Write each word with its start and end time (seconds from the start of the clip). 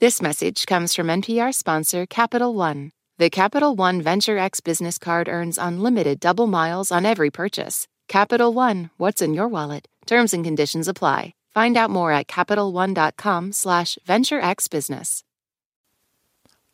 This 0.00 0.22
message 0.22 0.64
comes 0.64 0.94
from 0.94 1.08
NPR 1.08 1.52
sponsor 1.52 2.06
Capital 2.06 2.54
One. 2.54 2.92
The 3.18 3.28
Capital 3.28 3.76
One 3.76 4.00
Venture 4.00 4.38
X 4.38 4.60
business 4.60 4.96
card 4.96 5.28
earns 5.28 5.58
unlimited 5.58 6.20
double 6.20 6.46
miles 6.46 6.90
on 6.90 7.04
every 7.04 7.30
purchase. 7.30 7.86
Capital 8.08 8.54
One, 8.54 8.88
what's 8.96 9.20
in 9.20 9.34
your 9.34 9.46
wallet? 9.46 9.88
Terms 10.06 10.32
and 10.32 10.42
conditions 10.42 10.88
apply. 10.88 11.34
Find 11.52 11.76
out 11.76 11.90
more 11.90 12.12
at 12.12 12.28
CapitalOne.com 12.28 13.52
slash 13.52 13.98
VentureXBusiness. 14.08 15.22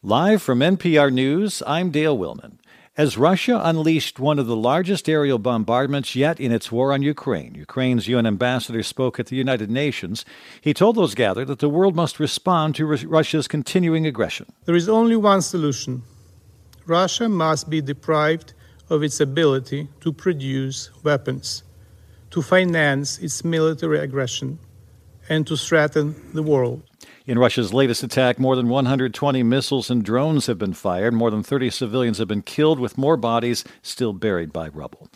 Live 0.04 0.40
from 0.40 0.60
NPR 0.60 1.12
News, 1.12 1.64
I'm 1.66 1.90
Dale 1.90 2.16
Willman. 2.16 2.60
As 2.98 3.18
Russia 3.18 3.60
unleashed 3.62 4.18
one 4.18 4.38
of 4.38 4.46
the 4.46 4.56
largest 4.56 5.06
aerial 5.06 5.38
bombardments 5.38 6.16
yet 6.16 6.40
in 6.40 6.50
its 6.50 6.72
war 6.72 6.94
on 6.94 7.02
Ukraine, 7.02 7.54
Ukraine's 7.54 8.08
UN 8.08 8.24
ambassador 8.24 8.82
spoke 8.82 9.20
at 9.20 9.26
the 9.26 9.36
United 9.36 9.70
Nations. 9.70 10.24
He 10.62 10.72
told 10.72 10.96
those 10.96 11.14
gathered 11.14 11.48
that 11.48 11.58
the 11.58 11.68
world 11.68 11.94
must 11.94 12.18
respond 12.18 12.74
to 12.76 12.86
Russia's 12.86 13.48
continuing 13.48 14.06
aggression. 14.06 14.46
There 14.64 14.74
is 14.74 14.88
only 14.88 15.14
one 15.14 15.42
solution 15.42 16.04
Russia 16.86 17.28
must 17.28 17.68
be 17.68 17.82
deprived 17.82 18.54
of 18.88 19.02
its 19.02 19.20
ability 19.20 19.88
to 20.00 20.10
produce 20.10 20.88
weapons, 21.04 21.64
to 22.30 22.40
finance 22.40 23.18
its 23.18 23.44
military 23.44 23.98
aggression, 23.98 24.58
and 25.28 25.46
to 25.46 25.56
threaten 25.56 26.14
the 26.32 26.42
world. 26.42 26.82
In 27.26 27.40
Russia's 27.40 27.74
latest 27.74 28.04
attack, 28.04 28.38
more 28.38 28.54
than 28.54 28.68
120 28.68 29.42
missiles 29.42 29.90
and 29.90 30.04
drones 30.04 30.46
have 30.46 30.58
been 30.58 30.74
fired. 30.74 31.12
More 31.12 31.28
than 31.28 31.42
30 31.42 31.70
civilians 31.70 32.18
have 32.18 32.28
been 32.28 32.42
killed, 32.42 32.78
with 32.78 32.96
more 32.96 33.16
bodies 33.16 33.64
still 33.82 34.12
buried 34.12 34.52
by 34.52 34.68
rubble. 34.68 35.08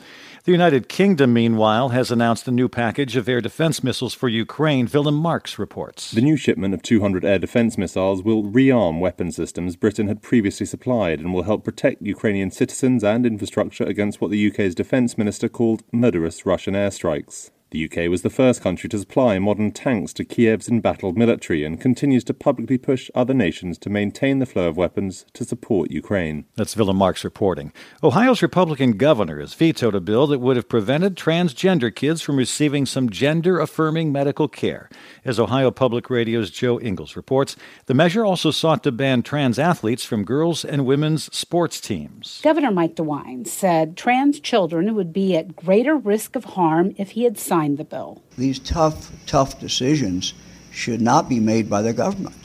The 0.42 0.50
United 0.50 0.88
Kingdom, 0.88 1.33
meanwhile, 1.33 1.91
has 1.91 2.10
announced 2.10 2.48
a 2.48 2.50
new 2.50 2.69
package 2.69 3.14
of 3.14 3.28
air 3.28 3.41
defense 3.41 3.84
missiles 3.84 4.12
for 4.12 4.28
Ukraine. 4.28 4.88
Willem 4.92 5.14
Marx 5.14 5.56
reports. 5.56 6.11
The 6.11 6.20
new 6.20 6.36
shipment 6.36 6.74
of 6.74 6.83
200 6.83 7.24
air 7.24 7.38
defense 7.38 7.78
missiles 7.78 8.24
will 8.24 8.42
rearm 8.42 8.98
weapon 8.98 9.30
systems 9.30 9.77
Britain 9.77 10.08
had 10.08 10.20
previously 10.20 10.66
supplied 10.66 11.20
and 11.20 11.33
will 11.33 11.45
help 11.45 11.62
protect 11.62 12.02
Ukrainian 12.02 12.50
citizens 12.50 13.05
and 13.05 13.24
infrastructure 13.24 13.84
against 13.84 14.20
what 14.20 14.33
the 14.33 14.50
UK's 14.50 14.74
defense 14.74 15.17
minister 15.17 15.48
called 15.48 15.84
murderous 15.92 16.45
Russian 16.45 16.74
airstrikes. 16.74 17.50
The 17.71 17.85
UK 17.85 18.11
was 18.11 18.23
the 18.23 18.31
first 18.31 18.63
country 18.63 18.89
to 18.89 18.99
supply 18.99 19.39
modern 19.39 19.71
tanks 19.71 20.13
to 20.15 20.25
Kiev's 20.25 20.69
embattled 20.69 21.17
military 21.17 21.63
and 21.63 21.81
continues 21.81 22.25
to 22.25 22.35
publicly 22.35 22.79
push 22.79 23.13
other 23.15 23.33
nations 23.33 23.79
to 23.79 23.89
maintain 23.89 24.41
the 24.41 24.47
flow 24.47 24.67
of 24.67 24.77
weapons 24.77 25.25
to 25.35 25.45
support 25.45 25.93
Ukraine. 25.93 26.47
That's 26.57 26.77
Willem 26.77 26.97
Marx 26.97 27.23
reporting. 27.23 27.73
Ohio's 28.03 28.43
Republican 28.43 28.93
governor 28.93 29.39
has 29.39 29.55
vetoed 29.55 29.95
a 29.95 30.01
bill 30.01 30.27
that 30.27 30.41
would 30.41 30.57
have 30.57 30.69
prevented 30.69 31.15
transgender 31.15 31.95
kids 31.95 32.23
from 32.23 32.37
receiving 32.37 32.87
some 32.87 33.09
gender 33.09 33.61
affirming 33.61 34.11
medical 34.11 34.48
care. 34.48 34.91
As 35.25 35.39
Ohio 35.39 35.71
Public 35.71 36.11
Radio's 36.11 36.51
Jo 36.51 36.81
Ingles 36.81 37.15
reports, 37.15 37.55
the 37.87 37.95
measure 37.95 38.25
also 38.25 38.51
sought 38.51 38.83
to 38.83 38.91
ban 38.91 39.23
trans 39.23 39.61
athletes 39.61 40.05
from 40.05 40.25
girls' 40.25 40.65
and 40.65 40.87
women's 40.87 41.33
sports 41.33 41.81
teams. 41.81 42.41
Governor 42.43 42.73
Mike 42.73 42.97
DeWine 42.97 43.47
said 43.47 43.97
trans 43.97 44.41
children 44.41 44.97
would 44.97 45.13
be 45.13 45.37
at 45.37 45.55
greater 45.55 45.95
risk 45.95 46.35
of 46.35 46.45
harm 46.45 46.93
if 46.98 47.11
he 47.11 47.23
had 47.23 47.39
signed 47.39 47.59
the 47.69 47.84
bill. 47.84 48.22
These 48.36 48.58
tough, 48.58 49.12
tough 49.27 49.61
decisions 49.61 50.34
should 50.70 51.00
not 51.00 51.28
be 51.28 51.41
made 51.41 51.69
by 51.69 51.83
the 51.83 51.92
government. 51.92 52.36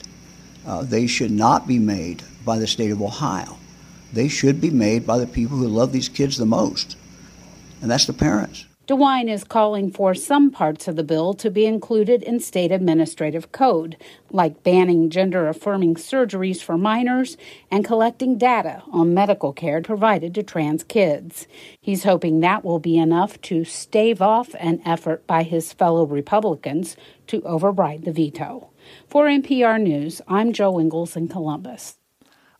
Uh, 0.66 0.82
they 0.82 1.06
should 1.06 1.30
not 1.30 1.66
be 1.66 1.78
made 1.78 2.22
by 2.44 2.58
the 2.58 2.66
state 2.66 2.90
of 2.90 3.00
Ohio. 3.00 3.56
They 4.12 4.28
should 4.28 4.60
be 4.60 4.70
made 4.70 5.06
by 5.06 5.18
the 5.18 5.26
people 5.26 5.56
who 5.56 5.68
love 5.68 5.92
these 5.92 6.08
kids 6.08 6.36
the 6.36 6.46
most, 6.46 6.96
and 7.80 7.90
that's 7.90 8.06
the 8.06 8.12
parents. 8.12 8.66
DeWine 8.86 9.28
is 9.28 9.42
calling 9.42 9.90
for 9.90 10.14
some 10.14 10.48
parts 10.48 10.86
of 10.86 10.94
the 10.94 11.02
bill 11.02 11.34
to 11.34 11.50
be 11.50 11.66
included 11.66 12.22
in 12.22 12.38
state 12.38 12.70
administrative 12.70 13.50
code, 13.50 13.96
like 14.30 14.62
banning 14.62 15.10
gender 15.10 15.48
affirming 15.48 15.96
surgeries 15.96 16.62
for 16.62 16.78
minors 16.78 17.36
and 17.68 17.84
collecting 17.84 18.38
data 18.38 18.84
on 18.92 19.12
medical 19.12 19.52
care 19.52 19.82
provided 19.82 20.32
to 20.36 20.44
trans 20.44 20.84
kids. 20.84 21.48
He's 21.80 22.04
hoping 22.04 22.38
that 22.40 22.64
will 22.64 22.78
be 22.78 22.96
enough 22.96 23.40
to 23.42 23.64
stave 23.64 24.22
off 24.22 24.54
an 24.60 24.80
effort 24.84 25.26
by 25.26 25.42
his 25.42 25.72
fellow 25.72 26.06
Republicans 26.06 26.96
to 27.26 27.42
override 27.42 28.04
the 28.04 28.12
veto. 28.12 28.70
For 29.08 29.26
NPR 29.26 29.82
News, 29.82 30.22
I'm 30.28 30.52
Jo 30.52 30.78
Ingles 30.78 31.16
in 31.16 31.26
Columbus. 31.26 31.98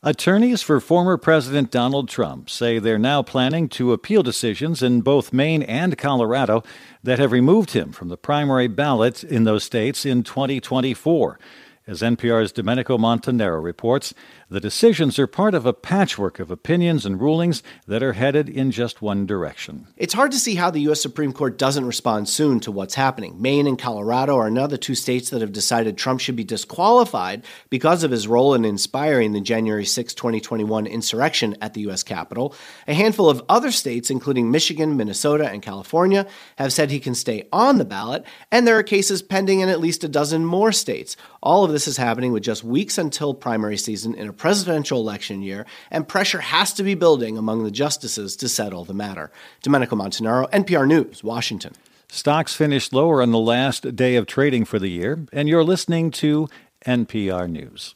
Attorneys 0.03 0.61
for 0.61 0.79
former 0.79 1.17
President 1.17 1.71
Donald 1.71 2.07
Trump 2.07 2.51
say 2.51 2.77
they're 2.77 2.99
now 2.99 3.23
planning 3.23 3.67
to 3.69 3.93
appeal 3.93 4.21
decisions 4.21 4.83
in 4.83 5.01
both 5.01 5.33
Maine 5.33 5.63
and 5.63 5.97
Colorado 5.97 6.61
that 7.01 7.17
have 7.17 7.31
removed 7.31 7.71
him 7.71 7.91
from 7.91 8.09
the 8.09 8.17
primary 8.17 8.67
ballot 8.67 9.23
in 9.23 9.43
those 9.43 9.63
states 9.63 10.05
in 10.05 10.21
2024. 10.21 11.39
As 11.87 12.01
NPR's 12.01 12.51
Domenico 12.51 12.97
Montanaro 12.97 13.63
reports, 13.63 14.13
the 14.49 14.59
decisions 14.59 15.17
are 15.17 15.25
part 15.25 15.55
of 15.55 15.65
a 15.65 15.71
patchwork 15.71 16.37
of 16.37 16.51
opinions 16.51 17.05
and 17.05 17.21
rulings 17.21 17.63
that 17.87 18.03
are 18.03 18.11
headed 18.11 18.49
in 18.49 18.71
just 18.71 19.01
one 19.01 19.25
direction. 19.25 19.87
It's 19.95 20.13
hard 20.13 20.33
to 20.33 20.39
see 20.39 20.55
how 20.55 20.69
the 20.69 20.81
U.S. 20.81 21.01
Supreme 21.01 21.31
Court 21.31 21.57
doesn't 21.57 21.85
respond 21.85 22.27
soon 22.27 22.59
to 22.59 22.73
what's 22.73 22.95
happening. 22.95 23.41
Maine 23.41 23.67
and 23.67 23.79
Colorado 23.79 24.35
are 24.35 24.47
another 24.47 24.75
two 24.75 24.95
states 24.95 25.29
that 25.29 25.39
have 25.39 25.53
decided 25.53 25.97
Trump 25.97 26.19
should 26.19 26.35
be 26.35 26.43
disqualified 26.43 27.45
because 27.69 28.03
of 28.03 28.11
his 28.11 28.27
role 28.27 28.53
in 28.53 28.65
inspiring 28.65 29.31
the 29.31 29.39
January 29.39 29.85
6, 29.85 30.13
2021 30.13 30.87
insurrection 30.87 31.55
at 31.61 31.73
the 31.73 31.81
U.S. 31.81 32.03
Capitol. 32.03 32.53
A 32.89 32.93
handful 32.93 33.29
of 33.29 33.41
other 33.47 33.71
states, 33.71 34.11
including 34.11 34.51
Michigan, 34.51 34.97
Minnesota, 34.97 35.47
and 35.49 35.61
California, 35.61 36.27
have 36.57 36.73
said 36.73 36.91
he 36.91 36.99
can 36.99 37.15
stay 37.15 37.47
on 37.53 37.77
the 37.77 37.85
ballot, 37.85 38.25
and 38.51 38.67
there 38.67 38.77
are 38.77 38.83
cases 38.83 39.21
pending 39.21 39.61
in 39.61 39.69
at 39.69 39.79
least 39.79 40.03
a 40.03 40.09
dozen 40.09 40.43
more 40.43 40.73
states. 40.73 41.15
All 41.47 41.63
of 41.63 41.71
this 41.71 41.87
is 41.87 41.95
happening 41.95 42.33
with 42.33 42.43
just 42.43 42.61
weeks 42.61 42.97
until 42.97 43.33
primary 43.33 43.77
season 43.77 44.13
in 44.13 44.27
a 44.27 44.33
presidential 44.33 44.99
election 44.99 45.41
year, 45.41 45.65
and 45.89 46.05
pressure 46.05 46.41
has 46.41 46.73
to 46.73 46.83
be 46.83 46.93
building 46.93 47.37
among 47.37 47.63
the 47.63 47.71
justices 47.71 48.35
to 48.35 48.49
settle 48.49 48.83
the 48.83 48.93
matter. 48.93 49.31
Domenico 49.61 49.95
Montanaro, 49.95 50.51
NPR 50.51 50.85
News, 50.85 51.23
Washington. 51.23 51.73
Stocks 52.09 52.53
finished 52.53 52.91
lower 52.91 53.21
on 53.21 53.31
the 53.31 53.39
last 53.39 53.95
day 53.95 54.17
of 54.17 54.25
trading 54.25 54.65
for 54.65 54.77
the 54.77 54.89
year, 54.89 55.25
and 55.31 55.47
you're 55.47 55.63
listening 55.63 56.11
to 56.11 56.49
NPR 56.85 57.49
News. 57.49 57.95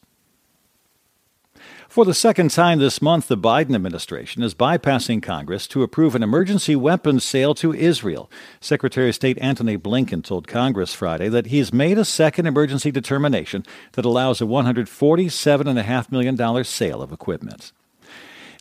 For 1.88 2.04
the 2.04 2.14
second 2.14 2.50
time 2.50 2.78
this 2.78 3.02
month, 3.02 3.28
the 3.28 3.36
Biden 3.36 3.74
administration 3.74 4.42
is 4.42 4.54
bypassing 4.54 5.22
Congress 5.22 5.66
to 5.68 5.82
approve 5.82 6.14
an 6.14 6.22
emergency 6.22 6.74
weapons 6.74 7.22
sale 7.22 7.54
to 7.56 7.74
Israel. 7.74 8.30
Secretary 8.60 9.10
of 9.10 9.14
State 9.14 9.36
Antony 9.38 9.76
Blinken 9.76 10.24
told 10.24 10.48
Congress 10.48 10.94
Friday 10.94 11.28
that 11.28 11.46
he's 11.46 11.72
made 11.72 11.98
a 11.98 12.04
second 12.04 12.46
emergency 12.46 12.90
determination 12.90 13.64
that 13.92 14.06
allows 14.06 14.40
a 14.40 14.44
$147.5 14.44 16.10
million 16.10 16.64
sale 16.64 17.02
of 17.02 17.12
equipment. 17.12 17.72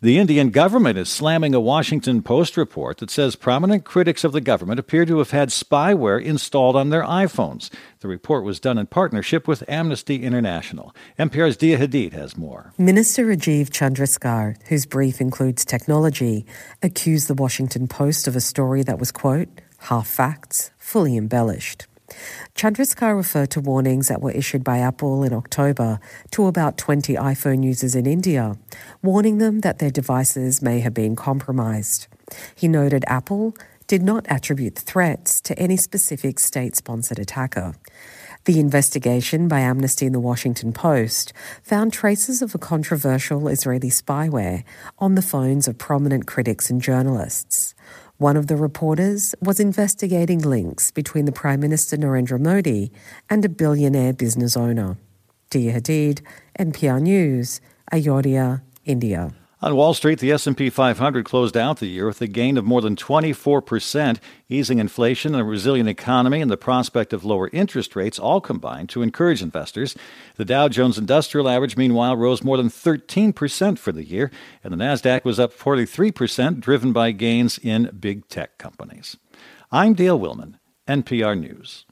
The 0.04 0.18
Indian 0.18 0.50
government 0.50 0.98
is 0.98 1.10
slamming 1.10 1.54
a 1.54 1.60
Washington 1.60 2.24
Post 2.24 2.58
report 2.58 2.98
that 2.98 3.12
says 3.12 3.36
prominent 3.36 3.86
critics 3.86 4.24
of 4.24 4.32
the 4.32 4.42
government 4.42 4.80
appear 4.80 5.06
to 5.06 5.20
have 5.20 5.30
had 5.30 5.50
spyware 5.50 6.20
installed 6.20 6.76
on 6.76 6.90
their 6.90 7.04
iPhones. 7.04 7.70
The 8.00 8.08
report 8.08 8.44
was 8.44 8.60
done 8.60 8.80
in 8.80 8.88
partnership 8.88 9.48
with 9.48 9.64
Amnesty 9.70 10.24
International. 10.24 10.96
NPR's 11.20 11.56
Dia 11.56 11.78
Hadid 11.78 12.14
has 12.14 12.36
more. 12.36 12.74
Minister 12.80 13.28
Rajeev 13.28 13.70
Chandrasekhar, 13.70 14.56
whose 14.70 14.88
brief 14.88 15.22
includes 15.22 15.64
technology, 15.64 16.48
accused 16.82 17.28
the 17.28 17.36
Washington 17.36 17.88
Post 17.88 18.28
of 18.28 18.36
a 18.36 18.42
story 18.42 18.82
that 18.82 18.98
was, 18.98 19.12
quote, 19.12 19.50
half 19.82 20.08
facts, 20.08 20.72
fully 20.80 21.16
embellished. 21.16 21.86
Chandrasekhar 22.56 23.16
referred 23.16 23.52
to 23.52 23.62
warnings 23.62 24.08
that 24.08 24.22
were 24.22 24.32
issued 24.32 24.64
by 24.64 24.80
Apple 24.80 25.24
in 25.24 25.34
October 25.34 26.00
to 26.32 26.48
about 26.48 26.78
20 26.78 27.16
iPhone 27.16 27.64
users 27.64 27.96
in 27.96 28.06
India, 28.06 28.58
warning 29.02 29.38
them 29.38 29.62
that 29.62 29.80
their 29.80 29.92
devices 29.92 30.62
may 30.62 30.80
have 30.80 30.94
been 30.94 31.16
compromised. 31.16 32.08
He 32.56 32.68
noted 32.68 33.04
Apple 33.08 33.56
did 33.88 34.02
not 34.02 34.26
attribute 34.30 34.78
threats 34.78 35.42
to 35.42 35.58
any 35.60 35.76
specific 35.76 36.40
state 36.40 36.76
sponsored 36.76 37.20
attacker. 37.20 37.74
The 38.46 38.60
investigation 38.60 39.48
by 39.48 39.60
Amnesty 39.60 40.08
and 40.08 40.16
the 40.16 40.20
Washington 40.20 40.74
Post 40.74 41.32
found 41.62 41.94
traces 41.94 42.42
of 42.42 42.56
a 42.56 42.58
controversial 42.58 43.48
Israeli 43.48 43.90
spyware 43.90 44.64
on 44.98 45.16
the 45.16 45.22
phones 45.22 45.68
of 45.68 45.78
prominent 45.78 46.26
critics 46.26 46.70
and 46.70 46.82
journalists. 46.82 47.76
One 48.22 48.38
of 48.38 48.46
the 48.46 48.56
reporters 48.56 49.34
was 49.42 49.60
investigating 49.60 50.38
links 50.42 50.92
between 50.92 51.26
the 51.26 51.32
Prime 51.32 51.60
Minister 51.60 51.98
Narendra 51.98 52.40
Modi 52.40 52.92
and 53.32 53.44
a 53.44 53.50
billionaire 53.50 54.14
business 54.14 54.56
owner. 54.56 54.98
Dia 55.50 55.74
Hadid, 55.74 56.22
NPR 56.60 57.02
News, 57.02 57.62
Ayodhya, 57.92 58.62
India. 58.86 59.34
On 59.64 59.76
Wall 59.76 59.94
Street, 59.94 60.18
the 60.18 60.32
S&P 60.32 60.72
500 60.72 61.24
closed 61.24 61.56
out 61.56 61.78
the 61.78 61.86
year 61.86 62.08
with 62.08 62.20
a 62.20 62.26
gain 62.26 62.58
of 62.58 62.66
more 62.66 62.82
than 62.82 62.96
24%. 62.96 64.18
Easing 64.50 64.80
inflation, 64.80 65.36
and 65.36 65.42
a 65.42 65.46
resilient 65.46 65.88
economy, 65.88 66.42
and 66.42 66.50
the 66.50 66.58
prospect 66.58 67.14
of 67.14 67.24
lower 67.24 67.48
interest 67.54 67.96
rates 67.96 68.18
all 68.18 68.42
combined 68.42 68.90
to 68.90 69.04
encourage 69.04 69.44
investors. 69.44 69.96
The 70.38 70.46
Dow 70.46 70.68
Jones 70.68 70.98
Industrial 70.98 71.48
Average, 71.48 71.78
meanwhile, 71.78 72.18
rose 72.18 72.44
more 72.44 72.58
than 72.58 72.70
13% 72.70 73.78
for 73.78 73.92
the 73.92 74.04
year, 74.04 74.32
and 74.64 74.74
the 74.74 74.84
Nasdaq 74.84 75.24
was 75.24 75.40
up 75.40 75.54
43%, 75.54 76.60
driven 76.60 76.92
by 76.92 77.12
gains 77.12 77.60
in 77.60 77.96
big 78.00 78.28
tech 78.30 78.58
companies. 78.58 79.16
I'm 79.72 79.94
Dale 79.94 80.20
Willman, 80.20 80.56
NPR 80.88 81.40
News. 81.40 81.86